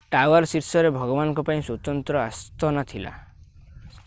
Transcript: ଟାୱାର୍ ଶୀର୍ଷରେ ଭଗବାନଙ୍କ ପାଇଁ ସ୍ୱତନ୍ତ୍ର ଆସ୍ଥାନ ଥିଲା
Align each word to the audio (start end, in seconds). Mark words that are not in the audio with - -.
ଟାୱାର୍ 0.13 0.45
ଶୀର୍ଷରେ 0.53 0.91
ଭଗବାନଙ୍କ 0.95 1.43
ପାଇଁ 1.49 1.61
ସ୍ୱତନ୍ତ୍ର 1.67 2.23
ଆସ୍ଥାନ 2.23 2.85
ଥିଲା 2.95 3.17